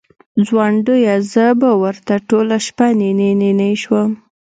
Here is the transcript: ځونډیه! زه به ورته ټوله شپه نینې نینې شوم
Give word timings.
ځونډیه! 0.47 1.15
زه 1.33 1.45
به 1.59 1.69
ورته 1.81 2.13
ټوله 2.29 2.57
شپه 2.65 2.87
نینې 2.99 3.29
نینې 3.41 3.71
شوم 3.83 4.11